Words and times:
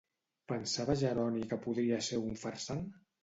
Pensava 0.51 0.95
Jeroni 1.01 1.45
que 1.53 1.59
podria 1.67 2.01
ser 2.09 2.19
una 2.23 2.41
farsant? 2.47 2.85